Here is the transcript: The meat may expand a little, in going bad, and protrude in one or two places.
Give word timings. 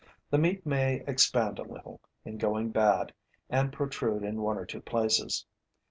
The 0.31 0.39
meat 0.39 0.65
may 0.65 1.03
expand 1.05 1.59
a 1.59 1.61
little, 1.61 2.01
in 2.25 2.39
going 2.39 2.71
bad, 2.71 3.13
and 3.51 3.71
protrude 3.71 4.23
in 4.23 4.41
one 4.41 4.57
or 4.57 4.65
two 4.65 4.81
places. 4.81 5.45